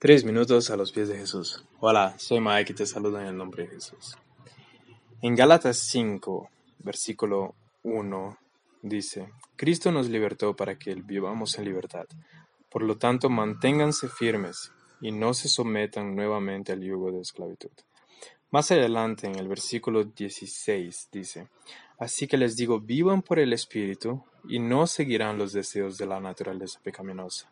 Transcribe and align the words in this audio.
Tres 0.00 0.22
minutos 0.22 0.70
a 0.70 0.76
los 0.76 0.92
pies 0.92 1.08
de 1.08 1.18
Jesús. 1.18 1.64
Hola, 1.80 2.14
soy 2.20 2.38
Mike 2.38 2.72
y 2.72 2.76
te 2.76 2.86
saludo 2.86 3.20
en 3.20 3.26
el 3.26 3.36
nombre 3.36 3.64
de 3.64 3.70
Jesús. 3.70 4.16
En 5.22 5.34
Gálatas 5.34 5.76
5, 5.76 6.48
versículo 6.78 7.56
1, 7.82 8.38
dice, 8.82 9.32
Cristo 9.56 9.90
nos 9.90 10.08
libertó 10.08 10.54
para 10.54 10.78
que 10.78 10.94
vivamos 10.94 11.58
en 11.58 11.64
libertad. 11.64 12.06
Por 12.70 12.84
lo 12.84 12.96
tanto, 12.96 13.28
manténganse 13.28 14.08
firmes 14.08 14.70
y 15.00 15.10
no 15.10 15.34
se 15.34 15.48
sometan 15.48 16.14
nuevamente 16.14 16.70
al 16.70 16.80
yugo 16.80 17.10
de 17.10 17.20
esclavitud. 17.20 17.72
Más 18.52 18.70
adelante, 18.70 19.26
en 19.26 19.34
el 19.34 19.48
versículo 19.48 20.04
16, 20.04 21.08
dice, 21.10 21.48
Así 21.98 22.28
que 22.28 22.36
les 22.36 22.54
digo, 22.54 22.78
vivan 22.78 23.20
por 23.20 23.40
el 23.40 23.52
Espíritu 23.52 24.22
y 24.48 24.60
no 24.60 24.86
seguirán 24.86 25.38
los 25.38 25.52
deseos 25.52 25.98
de 25.98 26.06
la 26.06 26.20
naturaleza 26.20 26.78
pecaminosa 26.84 27.50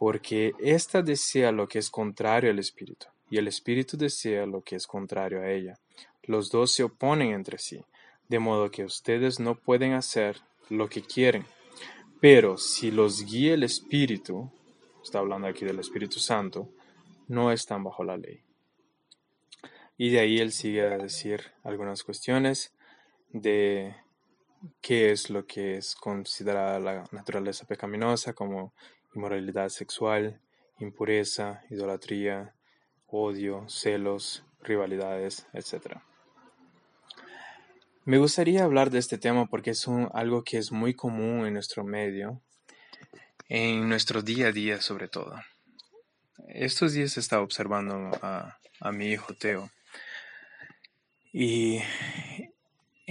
porque 0.00 0.54
ésta 0.60 1.02
desea 1.02 1.52
lo 1.52 1.68
que 1.68 1.78
es 1.78 1.90
contrario 1.90 2.50
al 2.50 2.58
espíritu, 2.58 3.08
y 3.28 3.36
el 3.36 3.48
espíritu 3.48 3.98
desea 3.98 4.46
lo 4.46 4.62
que 4.62 4.76
es 4.76 4.86
contrario 4.86 5.42
a 5.42 5.50
ella. 5.50 5.78
Los 6.22 6.50
dos 6.50 6.72
se 6.72 6.84
oponen 6.84 7.32
entre 7.32 7.58
sí, 7.58 7.84
de 8.26 8.38
modo 8.38 8.70
que 8.70 8.82
ustedes 8.82 9.40
no 9.40 9.56
pueden 9.56 9.92
hacer 9.92 10.38
lo 10.70 10.88
que 10.88 11.02
quieren. 11.02 11.44
Pero 12.18 12.56
si 12.56 12.90
los 12.90 13.26
guía 13.26 13.52
el 13.52 13.62
espíritu, 13.62 14.50
está 15.02 15.18
hablando 15.18 15.48
aquí 15.48 15.66
del 15.66 15.80
Espíritu 15.80 16.18
Santo, 16.18 16.70
no 17.28 17.52
están 17.52 17.84
bajo 17.84 18.02
la 18.02 18.16
ley. 18.16 18.40
Y 19.98 20.08
de 20.08 20.20
ahí 20.20 20.38
él 20.38 20.52
sigue 20.52 20.80
a 20.80 20.96
decir 20.96 21.42
algunas 21.62 22.04
cuestiones 22.04 22.72
de 23.34 23.94
qué 24.80 25.12
es 25.12 25.30
lo 25.30 25.46
que 25.46 25.76
es 25.76 25.94
considerada 25.94 26.80
la 26.80 27.04
naturaleza 27.12 27.66
pecaminosa, 27.66 28.32
como 28.32 28.72
inmoralidad 29.14 29.68
sexual, 29.68 30.40
impureza, 30.78 31.62
idolatría, 31.70 32.54
odio, 33.06 33.68
celos, 33.68 34.44
rivalidades, 34.62 35.46
etc. 35.52 35.98
Me 38.04 38.18
gustaría 38.18 38.64
hablar 38.64 38.90
de 38.90 38.98
este 38.98 39.18
tema 39.18 39.46
porque 39.46 39.70
es 39.70 39.86
algo 40.12 40.44
que 40.44 40.58
es 40.58 40.72
muy 40.72 40.94
común 40.94 41.46
en 41.46 41.54
nuestro 41.54 41.84
medio, 41.84 42.40
en 43.48 43.88
nuestro 43.88 44.22
día 44.22 44.48
a 44.48 44.52
día 44.52 44.80
sobre 44.80 45.08
todo. 45.08 45.34
Estos 46.48 46.92
días 46.92 47.16
estaba 47.16 47.42
observando 47.42 48.10
a, 48.22 48.58
a 48.80 48.92
mi 48.92 49.08
hijo 49.08 49.34
Teo 49.34 49.70
y 51.32 51.80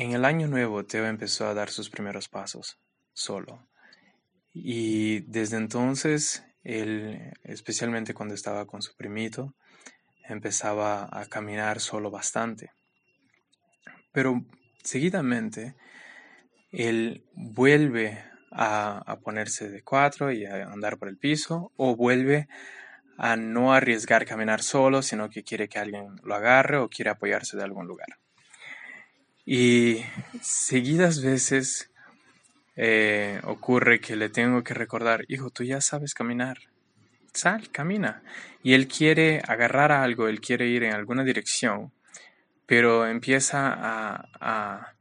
en 0.00 0.12
el 0.12 0.24
año 0.24 0.46
nuevo 0.46 0.84
Teo 0.84 1.06
empezó 1.06 1.48
a 1.48 1.54
dar 1.54 1.70
sus 1.70 1.90
primeros 1.90 2.28
pasos 2.28 2.78
solo. 3.12 3.68
Y 4.54 5.20
desde 5.22 5.56
entonces, 5.56 6.44
él, 6.62 7.32
especialmente 7.42 8.14
cuando 8.14 8.36
estaba 8.36 8.64
con 8.64 8.80
su 8.80 8.94
primito, 8.94 9.56
empezaba 10.28 11.08
a 11.10 11.26
caminar 11.26 11.80
solo 11.80 12.12
bastante. 12.12 12.70
Pero 14.12 14.44
seguidamente, 14.84 15.74
él 16.70 17.24
vuelve 17.34 18.22
a, 18.52 19.18
ponerse 19.24 19.68
de 19.68 19.82
cuatro 19.82 20.30
y 20.30 20.44
a 20.46 20.70
andar 20.70 20.98
por 20.98 21.08
el 21.08 21.18
piso, 21.18 21.72
o 21.76 21.96
vuelve 21.96 22.46
a 23.16 23.34
no 23.34 23.72
arriesgar 23.72 24.26
caminar 24.26 24.62
solo, 24.62 25.02
sino 25.02 25.28
que 25.28 25.42
quiere 25.42 25.68
que 25.68 25.80
alguien 25.80 26.20
lo 26.22 26.36
agarre 26.36 26.76
o 26.76 26.88
quiere 26.88 27.10
apoyarse 27.10 27.56
de 27.56 27.64
algún 27.64 27.88
lugar. 27.88 28.20
Y 29.50 30.04
seguidas 30.42 31.22
veces 31.22 31.90
eh, 32.76 33.40
ocurre 33.44 33.98
que 33.98 34.14
le 34.14 34.28
tengo 34.28 34.62
que 34.62 34.74
recordar, 34.74 35.24
hijo, 35.26 35.48
tú 35.48 35.64
ya 35.64 35.80
sabes 35.80 36.12
caminar, 36.12 36.58
sal, 37.32 37.70
camina. 37.70 38.22
Y 38.62 38.74
él 38.74 38.88
quiere 38.88 39.40
agarrar 39.48 39.90
algo, 39.90 40.28
él 40.28 40.42
quiere 40.42 40.66
ir 40.68 40.82
en 40.82 40.92
alguna 40.92 41.24
dirección, 41.24 41.92
pero 42.66 43.06
empieza 43.06 43.74
a, 43.74 44.92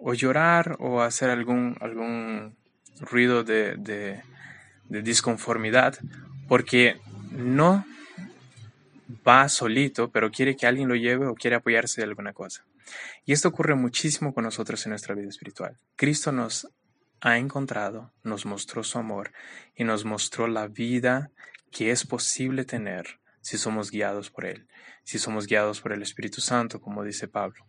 o 0.00 0.14
llorar 0.14 0.76
o 0.78 1.02
hacer 1.02 1.30
algún, 1.30 1.76
algún 1.80 2.56
ruido 3.00 3.42
de, 3.42 3.74
de, 3.76 4.22
de 4.88 5.02
disconformidad 5.02 5.98
porque 6.46 7.00
no 7.32 7.84
va 9.26 9.48
solito, 9.48 10.10
pero 10.10 10.30
quiere 10.30 10.56
que 10.56 10.66
alguien 10.66 10.88
lo 10.88 10.94
lleve 10.94 11.26
o 11.26 11.34
quiere 11.34 11.56
apoyarse 11.56 12.00
de 12.00 12.06
alguna 12.06 12.32
cosa. 12.32 12.64
Y 13.24 13.32
esto 13.32 13.48
ocurre 13.48 13.74
muchísimo 13.74 14.32
con 14.32 14.44
nosotros 14.44 14.84
en 14.86 14.90
nuestra 14.90 15.14
vida 15.14 15.28
espiritual. 15.28 15.76
Cristo 15.96 16.32
nos 16.32 16.68
ha 17.20 17.38
encontrado, 17.38 18.12
nos 18.22 18.46
mostró 18.46 18.84
su 18.84 18.98
amor 18.98 19.32
y 19.74 19.84
nos 19.84 20.04
mostró 20.04 20.46
la 20.46 20.68
vida 20.68 21.30
que 21.70 21.90
es 21.90 22.06
posible 22.06 22.64
tener 22.64 23.20
si 23.40 23.58
somos 23.58 23.90
guiados 23.90 24.30
por 24.30 24.44
Él, 24.44 24.66
si 25.04 25.18
somos 25.18 25.46
guiados 25.46 25.80
por 25.80 25.92
el 25.92 26.02
Espíritu 26.02 26.40
Santo, 26.40 26.80
como 26.80 27.04
dice 27.04 27.28
Pablo. 27.28 27.66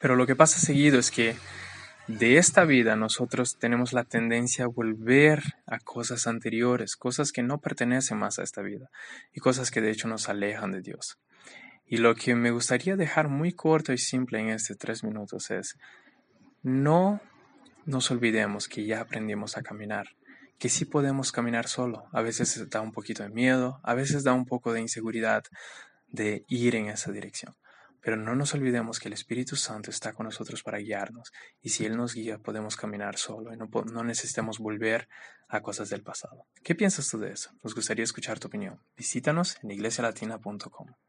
Pero 0.00 0.16
lo 0.16 0.26
que 0.26 0.36
pasa 0.36 0.58
seguido 0.58 0.98
es 0.98 1.10
que 1.10 1.36
de 2.08 2.38
esta 2.38 2.64
vida 2.64 2.94
nosotros 2.94 3.58
tenemos 3.58 3.92
la 3.92 4.04
tendencia 4.04 4.64
a 4.64 4.68
volver 4.68 5.42
a 5.66 5.78
cosas 5.80 6.26
anteriores, 6.26 6.96
cosas 6.96 7.32
que 7.32 7.42
no 7.42 7.60
pertenecen 7.60 8.18
más 8.18 8.38
a 8.38 8.44
esta 8.44 8.62
vida 8.62 8.90
y 9.32 9.40
cosas 9.40 9.70
que 9.70 9.80
de 9.80 9.90
hecho 9.90 10.06
nos 10.06 10.28
alejan 10.28 10.70
de 10.70 10.82
Dios. 10.82 11.18
Y 11.88 11.98
lo 11.98 12.14
que 12.14 12.34
me 12.34 12.50
gustaría 12.50 12.96
dejar 12.96 13.28
muy 13.28 13.52
corto 13.52 13.92
y 13.92 13.98
simple 13.98 14.40
en 14.40 14.50
estos 14.50 14.78
tres 14.78 15.04
minutos 15.04 15.50
es, 15.50 15.76
no 16.62 17.20
nos 17.84 18.10
olvidemos 18.10 18.68
que 18.68 18.84
ya 18.84 19.00
aprendimos 19.00 19.56
a 19.56 19.62
caminar, 19.62 20.08
que 20.58 20.68
sí 20.68 20.84
podemos 20.84 21.32
caminar 21.32 21.68
solo. 21.68 22.04
A 22.12 22.22
veces 22.22 22.68
da 22.70 22.80
un 22.80 22.92
poquito 22.92 23.22
de 23.22 23.30
miedo, 23.30 23.80
a 23.82 23.94
veces 23.94 24.24
da 24.24 24.32
un 24.32 24.46
poco 24.46 24.72
de 24.72 24.80
inseguridad 24.80 25.44
de 26.08 26.44
ir 26.48 26.74
en 26.76 26.88
esa 26.88 27.12
dirección. 27.12 27.54
Pero 28.06 28.18
no 28.18 28.36
nos 28.36 28.54
olvidemos 28.54 29.00
que 29.00 29.08
el 29.08 29.14
Espíritu 29.14 29.56
Santo 29.56 29.90
está 29.90 30.12
con 30.12 30.26
nosotros 30.26 30.62
para 30.62 30.78
guiarnos 30.78 31.32
y 31.60 31.70
si 31.70 31.86
Él 31.86 31.96
nos 31.96 32.14
guía 32.14 32.38
podemos 32.38 32.76
caminar 32.76 33.16
solo 33.16 33.52
y 33.52 33.56
no, 33.56 34.04
necesitamos 34.04 34.60
volver 34.60 35.08
a 35.48 35.60
cosas 35.60 35.90
del 35.90 36.04
pasado. 36.04 36.46
¿Qué 36.62 36.76
piensas 36.76 37.08
tú 37.08 37.18
de 37.18 37.32
eso? 37.32 37.50
Nos 37.64 37.74
gustaría 37.74 38.04
escuchar 38.04 38.38
tu 38.38 38.46
opinión. 38.46 38.80
Visítanos 38.96 39.58
en 39.60 39.72
iglesialatina.com. 39.72 40.86